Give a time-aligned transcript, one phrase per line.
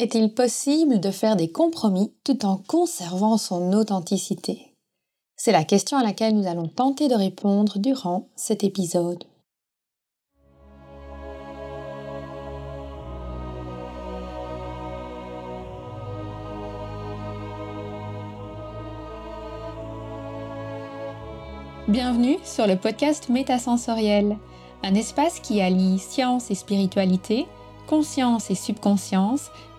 [0.00, 4.74] Est-il possible de faire des compromis tout en conservant son authenticité?
[5.36, 9.22] C'est la question à laquelle nous allons tenter de répondre durant cet épisode.
[21.86, 24.38] Bienvenue sur le podcast Métasensoriel,
[24.82, 27.46] un espace qui allie science et spiritualité,
[27.86, 29.52] conscience et subconscience,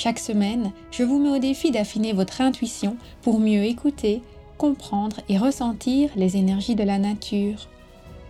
[0.00, 4.22] Chaque semaine, je vous mets au défi d'affiner votre intuition pour mieux écouter,
[4.56, 7.66] comprendre et ressentir les énergies de la nature.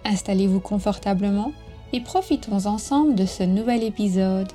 [0.06, 1.52] Installez-vous confortablement
[1.92, 4.48] et profitons ensemble de ce nouvel épisode.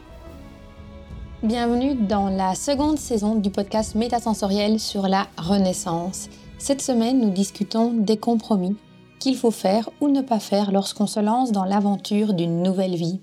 [1.43, 6.29] Bienvenue dans la seconde saison du podcast Métasensoriel sur la Renaissance.
[6.57, 8.75] Cette semaine, nous discutons des compromis
[9.19, 13.21] qu'il faut faire ou ne pas faire lorsqu'on se lance dans l'aventure d'une nouvelle vie,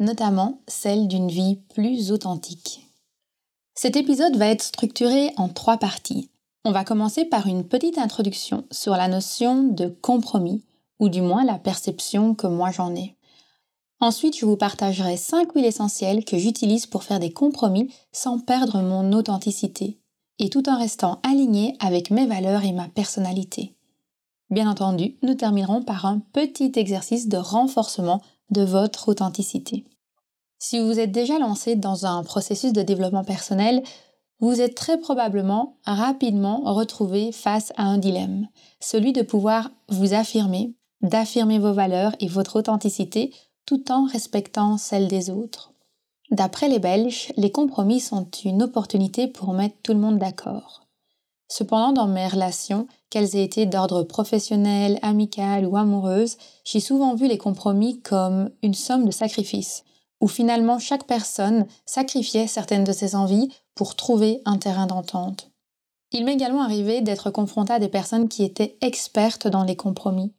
[0.00, 2.85] notamment celle d'une vie plus authentique.
[3.78, 6.30] Cet épisode va être structuré en trois parties.
[6.64, 10.64] On va commencer par une petite introduction sur la notion de compromis,
[10.98, 13.16] ou du moins la perception que moi j'en ai.
[14.00, 18.80] Ensuite, je vous partagerai cinq huiles essentielles que j'utilise pour faire des compromis sans perdre
[18.80, 19.98] mon authenticité,
[20.38, 23.74] et tout en restant aligné avec mes valeurs et ma personnalité.
[24.48, 29.84] Bien entendu, nous terminerons par un petit exercice de renforcement de votre authenticité.
[30.58, 33.82] Si vous êtes déjà lancé dans un processus de développement personnel,
[34.40, 38.48] vous êtes très probablement rapidement retrouvé face à un dilemme,
[38.80, 43.32] celui de pouvoir vous affirmer, d'affirmer vos valeurs et votre authenticité
[43.66, 45.72] tout en respectant celle des autres.
[46.30, 50.82] D'après les Belges, les compromis sont une opportunité pour mettre tout le monde d'accord.
[51.48, 57.28] Cependant, dans mes relations, qu'elles aient été d'ordre professionnel, amical ou amoureuse, j'ai souvent vu
[57.28, 59.84] les compromis comme une somme de sacrifices,
[60.20, 65.50] où finalement chaque personne sacrifiait certaines de ses envies pour trouver un terrain d'entente.
[66.12, 70.32] Il m'est également arrivé d'être confrontée à des personnes qui étaient expertes dans les compromis,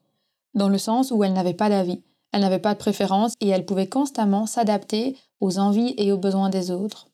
[0.54, 2.02] dans le sens où elles n'avaient pas d'avis,
[2.32, 6.50] elles n'avaient pas de préférence et elles pouvaient constamment s'adapter aux envies et aux besoins
[6.50, 7.08] des autres.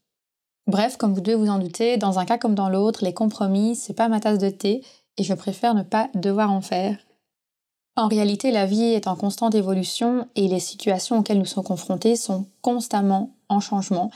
[0.68, 3.75] Bref, comme vous devez vous en douter, dans un cas comme dans l'autre, les compromis,
[3.75, 4.84] c'est pas ma tasse de thé
[5.18, 6.97] et je préfère ne pas devoir en faire.
[7.96, 12.16] En réalité, la vie est en constante évolution et les situations auxquelles nous sommes confrontés
[12.16, 14.09] sont constamment en changement.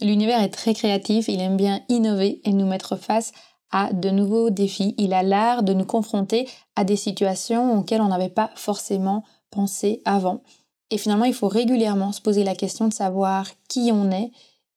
[0.00, 3.32] L'univers est très créatif, il aime bien innover et nous mettre face
[3.70, 4.94] à de nouveaux défis.
[4.96, 10.00] Il a l'art de nous confronter à des situations auxquelles on n'avait pas forcément pensé
[10.06, 10.42] avant.
[10.90, 14.30] Et finalement, il faut régulièrement se poser la question de savoir qui on est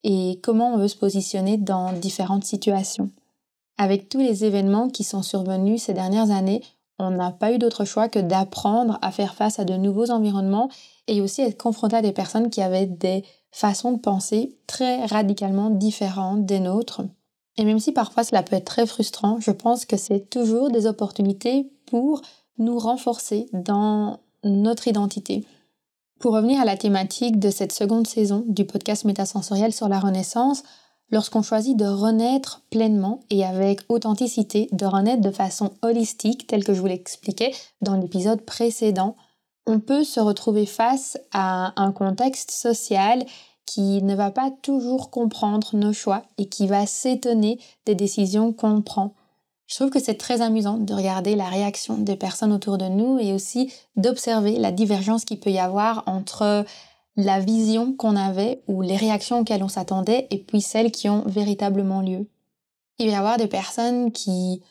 [0.04, 3.10] et comment on veut se positionner dans différentes situations.
[3.78, 6.62] Avec tous les événements qui sont survenus ces dernières années,
[7.00, 10.70] on n'a pas eu d'autre choix que d'apprendre à faire face à de nouveaux environnements
[11.08, 15.70] et aussi être confronté à des personnes qui avaient des façons de penser très radicalement
[15.70, 17.02] différentes des nôtres.
[17.58, 20.88] Et même si parfois cela peut être très frustrant, je pense que c'est toujours des
[20.88, 22.22] opportunités pour
[22.58, 25.46] nous renforcer dans notre identité.
[26.20, 30.64] Pour revenir à la thématique de cette seconde saison du podcast métasensoriel sur la Renaissance,
[31.10, 36.74] lorsqu'on choisit de renaître pleinement et avec authenticité, de renaître de façon holistique, tel que
[36.74, 39.16] je vous l'expliquais dans l'épisode précédent,
[39.66, 43.26] on peut se retrouver face à un contexte social
[43.66, 48.82] qui ne va pas toujours comprendre nos choix et qui va s'étonner des décisions qu'on
[48.82, 49.14] prend.
[49.68, 53.18] Je trouve que c'est très amusant de regarder la réaction des personnes autour de nous
[53.20, 56.66] et aussi d'observer la divergence qu'il peut y avoir entre
[57.16, 61.24] la vision qu'on avait ou les réactions auxquelles on s'attendait et puis celles qui ont
[61.26, 62.28] véritablement lieu.
[63.00, 64.62] Il va y avoir des personnes qui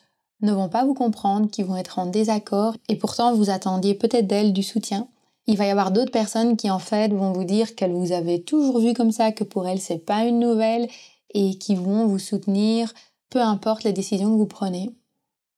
[0.41, 4.27] ne vont pas vous comprendre, qui vont être en désaccord et pourtant vous attendiez peut-être
[4.27, 5.07] d'elles du soutien.
[5.47, 8.39] Il va y avoir d'autres personnes qui en fait vont vous dire qu'elles vous avaient
[8.39, 10.87] toujours vu comme ça, que pour elles c'est pas une nouvelle
[11.33, 12.93] et qui vont vous soutenir
[13.29, 14.93] peu importe les décisions que vous prenez.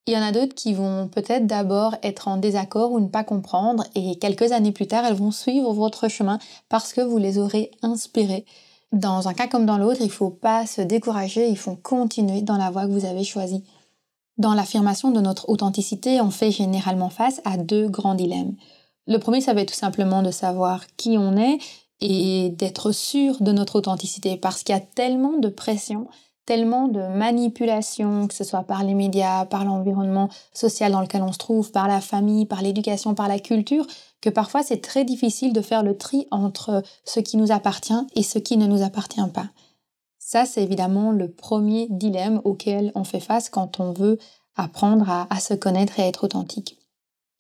[0.07, 3.24] Il y en a d'autres qui vont peut-être d'abord être en désaccord ou ne pas
[3.24, 6.38] comprendre et quelques années plus tard, elles vont suivre votre chemin
[6.69, 8.46] parce que vous les aurez inspirées.
[8.92, 12.44] Dans un cas comme dans l'autre, il ne faut pas se décourager, il faut continuer
[12.44, 13.63] dans la voie que vous avez choisie.
[14.38, 18.56] Dans l'affirmation de notre authenticité, on fait généralement face à deux grands dilemmes.
[19.08, 21.58] Le premier, ça va être tout simplement de savoir qui on est
[22.00, 26.08] et d'être sûr de notre authenticité parce qu'il y a tellement de pression
[26.45, 31.31] tellement de manipulation, que ce soit par les médias, par l'environnement social dans lequel on
[31.31, 33.88] se trouve, par la famille, par l'éducation, par la culture,
[34.21, 38.24] que parfois c'est très difficile de faire le tri entre ce qui nous appartient et
[38.24, 39.50] ce qui ne nous appartient pas.
[40.19, 44.18] Ça, c'est évidemment le premier dilemme auquel on fait face quand on veut
[44.56, 46.80] apprendre à, à se connaître et à être authentique.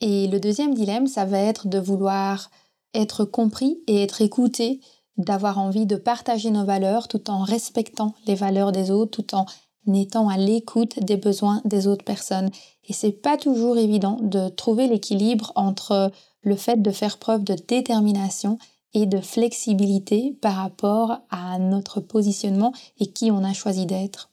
[0.01, 2.51] Et le deuxième dilemme, ça va être de vouloir
[2.93, 4.81] être compris et être écouté
[5.17, 9.45] d'avoir envie de partager nos valeurs tout en respectant les valeurs des autres, tout en
[9.93, 12.49] étant à l'écoute des besoins des autres personnes.
[12.87, 17.55] Et c'est pas toujours évident de trouver l'équilibre entre le fait de faire preuve de
[17.55, 18.57] détermination
[18.93, 24.29] et de flexibilité par rapport à notre positionnement et qui on a choisi d'être.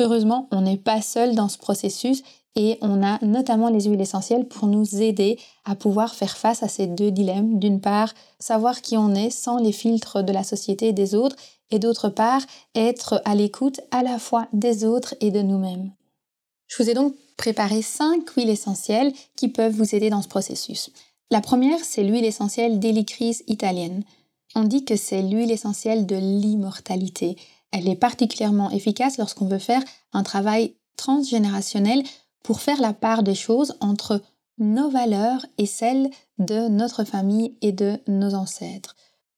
[0.00, 2.22] Heureusement, on n'est pas seul dans ce processus
[2.56, 6.68] et on a notamment les huiles essentielles pour nous aider à pouvoir faire face à
[6.68, 7.58] ces deux dilemmes.
[7.58, 11.36] D'une part, savoir qui on est sans les filtres de la société et des autres,
[11.70, 12.42] et d'autre part,
[12.74, 15.90] être à l'écoute à la fois des autres et de nous-mêmes.
[16.68, 20.90] Je vous ai donc préparé cinq huiles essentielles qui peuvent vous aider dans ce processus.
[21.30, 24.04] La première, c'est l'huile essentielle d'hélicryse italienne.
[24.54, 27.36] On dit que c'est l'huile essentielle de l'immortalité.
[27.72, 32.04] Elle est particulièrement efficace lorsqu'on veut faire un travail transgénérationnel
[32.44, 34.20] pour faire la part des choses entre
[34.58, 38.94] nos valeurs et celles de notre famille et de nos ancêtres.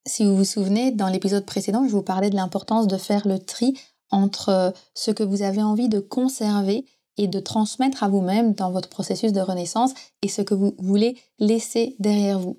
[0.07, 3.39] Si vous vous souvenez, dans l'épisode précédent, je vous parlais de l'importance de faire le
[3.39, 3.79] tri
[4.11, 6.85] entre ce que vous avez envie de conserver
[7.17, 11.17] et de transmettre à vous-même dans votre processus de renaissance et ce que vous voulez
[11.39, 12.59] laisser derrière vous.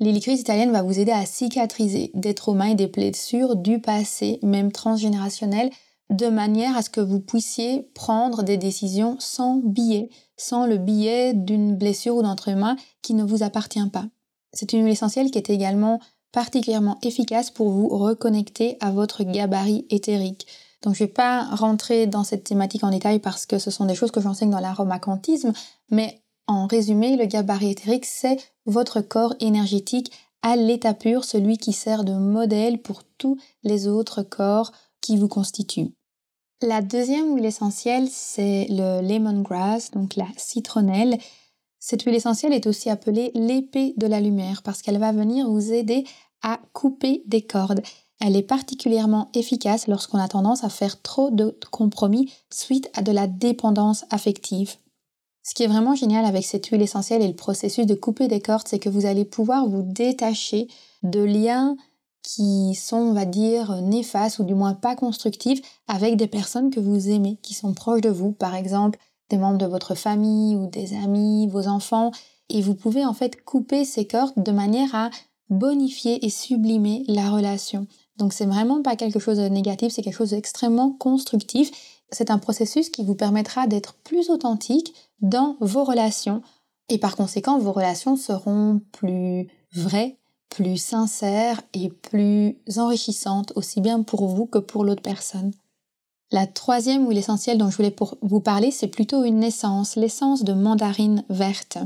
[0.00, 4.72] L'hélicryse italienne va vous aider à cicatriser des traumas et des blessures du passé, même
[4.72, 5.70] transgénérationnel,
[6.12, 11.32] de manière à ce que vous puissiez prendre des décisions sans biais, sans le biais
[11.34, 14.04] d'une blessure ou d'un trauma qui ne vous appartient pas.
[14.52, 16.00] C'est une huile essentielle qui est également
[16.32, 20.46] particulièrement efficace pour vous reconnecter à votre gabarit éthérique.
[20.82, 23.84] Donc je ne vais pas rentrer dans cette thématique en détail parce que ce sont
[23.84, 25.52] des choses que j'enseigne dans l'aromacantisme,
[25.90, 28.36] mais en résumé, le gabarit éthérique, c'est
[28.66, 30.10] votre corps énergétique
[30.42, 35.28] à l'état pur, celui qui sert de modèle pour tous les autres corps qui vous
[35.28, 35.92] constituent.
[36.62, 41.18] La deuxième huile essentielle, c'est le lemongrass, donc la citronnelle.
[41.80, 45.72] Cette huile essentielle est aussi appelée l'épée de la lumière parce qu'elle va venir vous
[45.72, 46.04] aider
[46.40, 47.82] à couper des cordes.
[48.20, 53.10] Elle est particulièrement efficace lorsqu'on a tendance à faire trop de compromis suite à de
[53.10, 54.76] la dépendance affective.
[55.42, 58.40] Ce qui est vraiment génial avec cette huile essentielle et le processus de couper des
[58.40, 60.68] cordes, c'est que vous allez pouvoir vous détacher
[61.02, 61.76] de liens
[62.22, 66.80] qui sont, on va dire, néfastes ou du moins pas constructifs avec des personnes que
[66.80, 68.98] vous aimez, qui sont proches de vous, par exemple
[69.30, 72.10] des membres de votre famille ou des amis, vos enfants,
[72.50, 75.10] et vous pouvez en fait couper ces cordes de manière à
[75.48, 77.86] bonifier et sublimer la relation.
[78.18, 81.70] Donc c'est vraiment pas quelque chose de négatif, c'est quelque chose d'extrêmement constructif.
[82.10, 86.42] C'est un processus qui vous permettra d'être plus authentique dans vos relations
[86.88, 90.18] et par conséquent vos relations seront plus vraies,
[90.52, 95.52] plus sincère et plus enrichissante aussi bien pour vous que pour l'autre personne.
[96.30, 100.52] La troisième huile essentielle dont je voulais vous parler, c'est plutôt une essence, l'essence de
[100.52, 101.78] mandarine verte.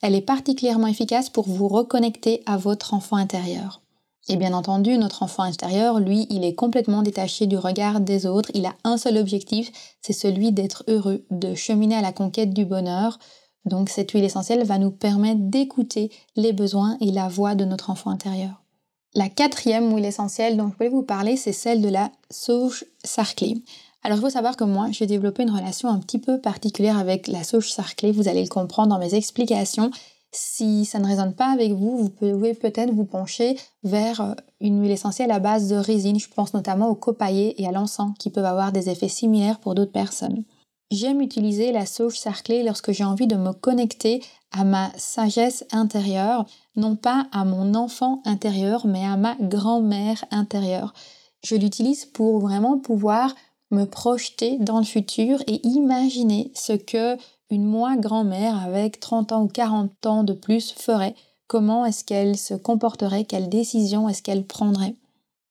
[0.00, 3.82] Elle est particulièrement efficace pour vous reconnecter à votre enfant intérieur.
[4.28, 8.50] Et bien entendu, notre enfant intérieur, lui, il est complètement détaché du regard des autres.
[8.54, 9.70] Il a un seul objectif,
[10.00, 13.18] c'est celui d'être heureux, de cheminer à la conquête du bonheur,
[13.64, 17.90] donc cette huile essentielle va nous permettre d'écouter les besoins et la voix de notre
[17.90, 18.62] enfant intérieur.
[19.14, 23.62] La quatrième huile essentielle dont je voulais vous parler, c'est celle de la sauge sarclée.
[24.02, 27.28] Alors il faut savoir que moi, j'ai développé une relation un petit peu particulière avec
[27.28, 29.90] la sauge sarclée, vous allez le comprendre dans mes explications.
[30.30, 34.82] Si ça ne résonne pas avec vous, vous pouvez peut-être vous pencher vers euh, une
[34.82, 36.18] huile essentielle à base de résine.
[36.18, 39.76] Je pense notamment au copaillé et à l'encens qui peuvent avoir des effets similaires pour
[39.76, 40.42] d'autres personnes.
[40.94, 44.22] J'aime utiliser la sauge sarclée lorsque j'ai envie de me connecter
[44.52, 46.46] à ma sagesse intérieure,
[46.76, 50.94] non pas à mon enfant intérieur, mais à ma grand-mère intérieure.
[51.42, 53.34] Je l'utilise pour vraiment pouvoir
[53.72, 57.16] me projeter dans le futur et imaginer ce que
[57.50, 61.16] une moi grand-mère avec 30 ans ou 40 ans de plus ferait,
[61.48, 64.94] comment est-ce qu'elle se comporterait, quelles décisions est-ce qu'elle prendrait.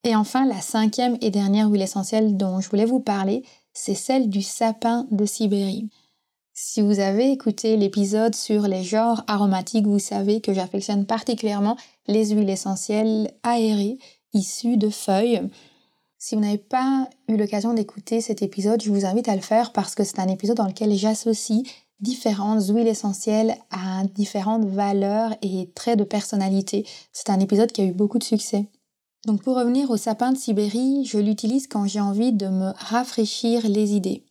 [0.05, 4.29] Et enfin, la cinquième et dernière huile essentielle dont je voulais vous parler, c'est celle
[4.29, 5.89] du sapin de Sibérie.
[6.53, 11.77] Si vous avez écouté l'épisode sur les genres aromatiques, vous savez que j'affectionne particulièrement
[12.07, 13.97] les huiles essentielles aérées
[14.33, 15.41] issues de feuilles.
[16.19, 19.73] Si vous n'avez pas eu l'occasion d'écouter cet épisode, je vous invite à le faire
[19.73, 21.63] parce que c'est un épisode dans lequel j'associe
[21.99, 26.85] différentes huiles essentielles à différentes valeurs et traits de personnalité.
[27.11, 28.67] C'est un épisode qui a eu beaucoup de succès.
[29.25, 33.67] Donc pour revenir au sapin de Sibérie, je l'utilise quand j'ai envie de me rafraîchir
[33.69, 34.23] les idées.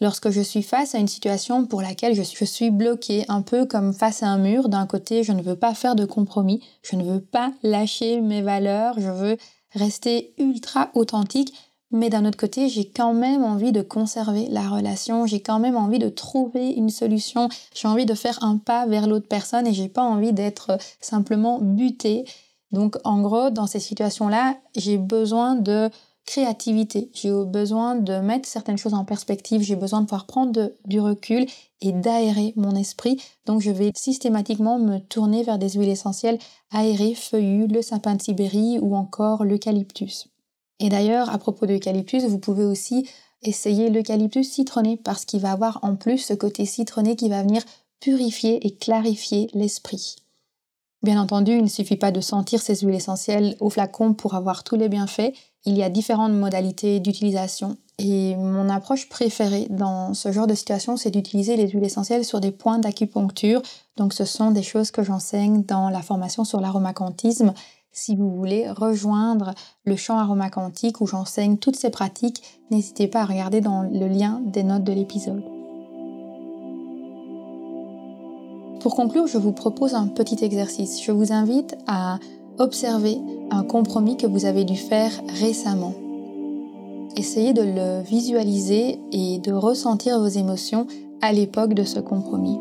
[0.00, 3.92] Lorsque je suis face à une situation pour laquelle je suis, bloquée, un peu comme
[3.92, 7.04] face à un mur, d'un côté je ne veux pas faire de compromis, je ne
[7.04, 9.36] veux pas lâcher mes valeurs, je veux
[9.72, 11.54] rester ultra authentique,
[11.90, 15.76] mais d'un autre côté, j'ai quand même envie de conserver la relation, j'ai quand même
[15.76, 19.72] envie de trouver une solution, j'ai envie de faire un pas vers l'autre personne et
[19.72, 22.24] j'ai pas envie d'être simplement butée.
[22.72, 25.90] Donc en gros, dans ces situations-là, j'ai besoin de
[26.26, 31.00] créativité, j'ai besoin de mettre certaines choses en perspective, j'ai besoin de pouvoir prendre du
[31.00, 31.46] recul
[31.80, 33.22] et d'aérer mon esprit.
[33.46, 36.38] Donc je vais systématiquement me tourner vers des huiles essentielles
[36.72, 40.28] aérées, feuillues, le sapin de Sibérie ou encore l'eucalyptus.
[40.80, 43.08] Et d'ailleurs, à propos de l'eucalyptus, vous pouvez aussi
[43.42, 47.62] essayer l'eucalyptus citronné parce qu'il va avoir en plus ce côté citronné qui va venir
[48.00, 50.16] purifier et clarifier l'esprit.
[51.06, 54.64] Bien entendu, il ne suffit pas de sentir ces huiles essentielles au flacon pour avoir
[54.64, 55.32] tous les bienfaits.
[55.64, 57.76] Il y a différentes modalités d'utilisation.
[58.00, 62.40] Et mon approche préférée dans ce genre de situation, c'est d'utiliser les huiles essentielles sur
[62.40, 63.62] des points d'acupuncture.
[63.96, 67.54] Donc ce sont des choses que j'enseigne dans la formation sur l'aromacantisme
[67.92, 73.24] si vous voulez rejoindre le champ aromacantique où j'enseigne toutes ces pratiques, n'hésitez pas à
[73.24, 75.55] regarder dans le lien des notes de l'épisode.
[78.86, 81.02] Pour conclure, je vous propose un petit exercice.
[81.02, 82.20] Je vous invite à
[82.58, 83.18] observer
[83.50, 85.92] un compromis que vous avez dû faire récemment.
[87.16, 90.86] Essayez de le visualiser et de ressentir vos émotions
[91.20, 92.60] à l'époque de ce compromis.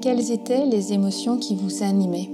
[0.00, 2.31] Quelles étaient les émotions qui vous animaient?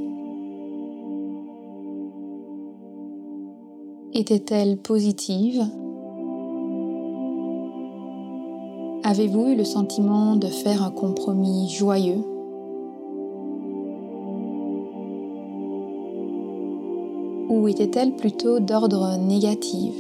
[4.15, 5.63] Étaient-elles positives?
[9.05, 12.25] Avez-vous eu le sentiment de faire un compromis joyeux?
[17.51, 19.95] Ou était-elle plutôt d'ordre négatif?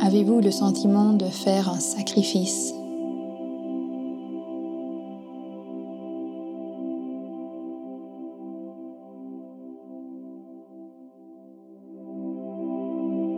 [0.00, 2.74] Avez-vous le sentiment de faire un sacrifice?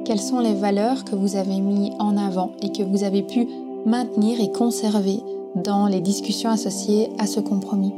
[0.08, 3.46] Quelles sont les valeurs que vous avez mis en avant et que vous avez pu
[3.84, 5.20] maintenir et conserver
[5.54, 7.92] dans les discussions associées à ce compromis.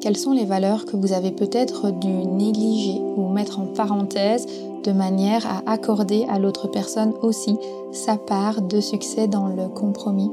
[0.00, 4.46] Quelles sont les valeurs que vous avez peut-être dû négliger ou mettre en parenthèse
[4.84, 7.58] de manière à accorder à l'autre personne aussi
[7.92, 10.30] sa part de succès dans le compromis?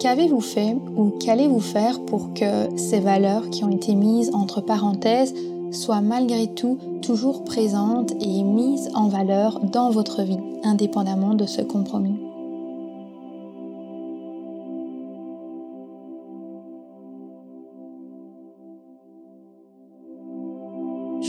[0.00, 5.34] Qu'avez-vous fait ou qu'allez-vous faire pour que ces valeurs qui ont été mises entre parenthèses
[5.72, 11.60] soient malgré tout toujours présentes et mises en valeur dans votre vie, indépendamment de ce
[11.60, 12.29] compromis?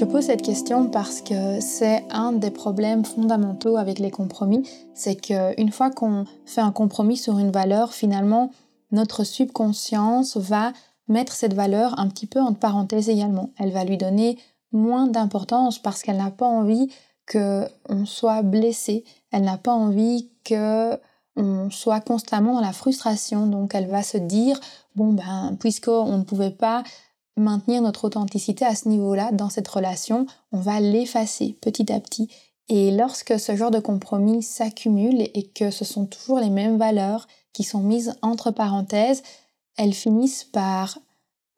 [0.02, 5.14] Je pose cette question parce que c'est un des problèmes fondamentaux avec les compromis, c'est
[5.14, 8.50] qu'une fois qu'on fait un compromis sur une valeur, finalement,
[8.92, 10.74] notre subconscience va
[11.08, 13.52] mettre cette valeur un petit peu entre parenthèses également.
[13.60, 14.40] Elle va lui donner
[14.72, 16.92] moins d'importance parce qu'elle n'a pas envie
[17.32, 20.98] qu'on soit blessé, elle n'a pas envie que
[21.36, 24.60] on soit constamment dans la frustration, donc elle va se dire
[24.96, 26.82] bon ben puisqu'on ne pouvait pas
[27.38, 32.30] maintenir notre authenticité à ce niveau-là dans cette relation, on va l'effacer petit à petit.
[32.70, 37.28] Et lorsque ce genre de compromis s'accumule et que ce sont toujours les mêmes valeurs,
[37.54, 39.24] qui sont mises entre parenthèses,
[39.78, 40.98] elles finissent par,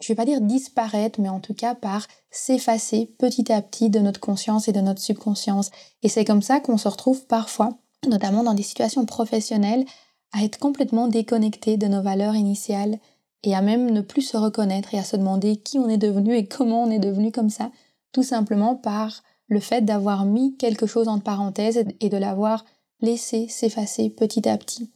[0.01, 3.99] je vais pas dire disparaître, mais en tout cas par s'effacer petit à petit de
[3.99, 5.69] notre conscience et de notre subconscience.
[6.01, 7.77] Et c'est comme ça qu'on se retrouve parfois,
[8.07, 9.85] notamment dans des situations professionnelles,
[10.31, 12.97] à être complètement déconnecté de nos valeurs initiales
[13.43, 16.35] et à même ne plus se reconnaître et à se demander qui on est devenu
[16.35, 17.71] et comment on est devenu comme ça,
[18.11, 22.65] tout simplement par le fait d'avoir mis quelque chose entre parenthèses et de l'avoir
[23.01, 24.89] laissé s'effacer petit à petit.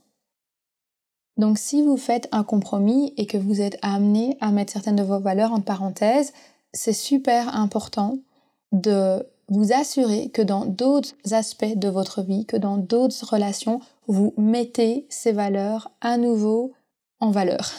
[1.38, 5.04] Donc si vous faites un compromis et que vous êtes amené à mettre certaines de
[5.04, 6.34] vos valeurs en parenthèse,
[6.74, 8.18] c'est super important
[8.72, 14.34] de vous assurer que dans d'autres aspects de votre vie, que dans d'autres relations, vous
[14.38, 16.74] mettez ces valeurs à nouveau
[17.20, 17.72] en valeur,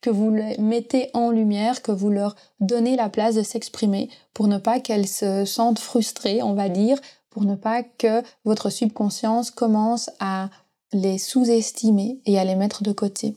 [0.00, 4.46] que vous les mettez en lumière, que vous leur donnez la place de s'exprimer pour
[4.46, 6.98] ne pas qu'elles se sentent frustrées, on va dire,
[7.30, 10.50] pour ne pas que votre subconscience commence à
[10.92, 13.36] les sous-estimer et à les mettre de côté.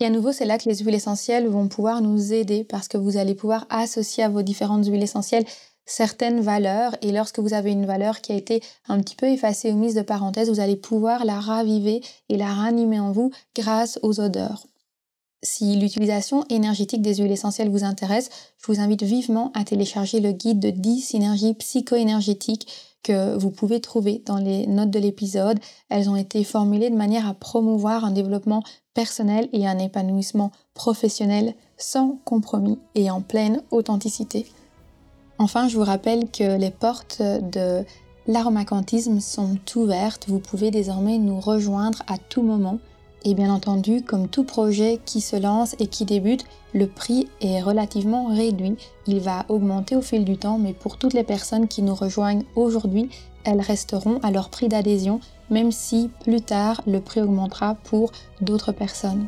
[0.00, 2.98] Et à nouveau, c'est là que les huiles essentielles vont pouvoir nous aider parce que
[2.98, 5.46] vous allez pouvoir associer à vos différentes huiles essentielles
[5.86, 9.72] certaines valeurs et lorsque vous avez une valeur qui a été un petit peu effacée
[9.72, 13.98] ou mise de parenthèse, vous allez pouvoir la raviver et la ranimer en vous grâce
[14.02, 14.66] aux odeurs.
[15.42, 20.32] Si l'utilisation énergétique des huiles essentielles vous intéresse, je vous invite vivement à télécharger le
[20.32, 22.66] guide de 10 synergies psycho-énergétiques
[23.02, 25.60] que vous pouvez trouver dans les notes de l'épisode.
[25.90, 28.62] Elles ont été formulées de manière à promouvoir un développement
[28.94, 34.46] personnel et un épanouissement professionnel sans compromis et en pleine authenticité.
[35.38, 37.84] Enfin, je vous rappelle que les portes de
[38.26, 40.26] l'aromacantisme sont ouvertes.
[40.28, 42.78] Vous pouvez désormais nous rejoindre à tout moment.
[43.26, 47.62] Et bien entendu, comme tout projet qui se lance et qui débute, le prix est
[47.62, 48.76] relativement réduit.
[49.06, 52.44] Il va augmenter au fil du temps, mais pour toutes les personnes qui nous rejoignent
[52.54, 53.08] aujourd'hui,
[53.44, 58.12] elles resteront à leur prix d'adhésion, même si plus tard le prix augmentera pour
[58.42, 59.26] d'autres personnes.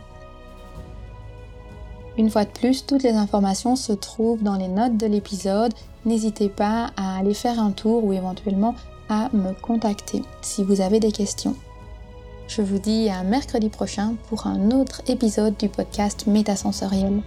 [2.19, 5.75] Une fois de plus, toutes les informations se trouvent dans les notes de l'épisode.
[6.07, 8.75] N'hésitez pas à aller faire un tour ou éventuellement
[9.09, 11.55] à me contacter si vous avez des questions.
[12.49, 17.21] Je vous dis à mercredi prochain pour un autre épisode du podcast Métasensoriel.